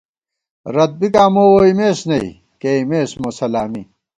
رت 0.75 0.91
بِکاں 0.99 1.29
مو 1.33 1.43
ووئیمېس 1.51 1.99
نئ، 2.09 2.25
کېئیمېس 2.61 3.11
مو 3.21 3.29
سلامی 3.39 3.83